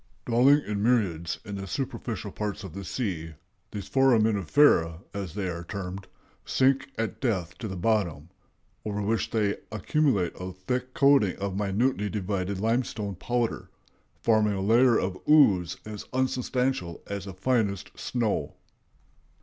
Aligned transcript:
"Dwelling 0.25 0.63
in 0.65 0.81
myriads 0.81 1.37
in 1.45 1.57
the 1.57 1.67
superficial 1.67 2.31
parts 2.31 2.63
of 2.63 2.73
the 2.73 2.83
sea, 2.83 3.35
these 3.69 3.87
foraminifera, 3.87 5.03
as 5.13 5.35
they 5.35 5.47
are 5.47 5.63
termed, 5.63 6.07
sink 6.43 6.89
at 6.97 7.21
death 7.21 7.55
to 7.59 7.67
the 7.67 7.75
bottom, 7.77 8.29
over 8.83 8.99
which 9.03 9.29
they 9.29 9.57
accumulate 9.71 10.33
a 10.39 10.53
thick 10.53 10.95
coating 10.95 11.35
of 11.35 11.55
minutely 11.55 12.09
divided 12.09 12.59
limestone 12.59 13.13
powder, 13.13 13.69
forming 14.19 14.53
a 14.53 14.61
layer 14.61 14.97
of 14.97 15.19
ooze 15.29 15.77
as 15.85 16.05
unsubstantial 16.13 17.03
as 17.05 17.25
the 17.25 17.33
finest 17.35 17.91
snow." 17.95 18.55